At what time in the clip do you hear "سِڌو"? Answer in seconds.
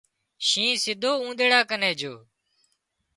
0.83-1.11